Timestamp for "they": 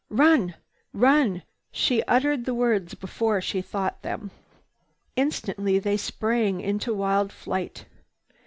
5.77-5.95